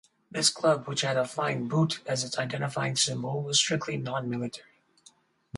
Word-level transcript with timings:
This 0.31 0.49
club, 0.49 0.87
which 0.87 1.01
had 1.01 1.15
a 1.15 1.27
"Flying 1.27 1.67
Boot" 1.67 2.01
as 2.07 2.23
its 2.23 2.39
identifying 2.39 2.95
symbol, 2.95 3.43
was 3.43 3.59
strictly 3.59 3.97
non-military. 3.97 4.65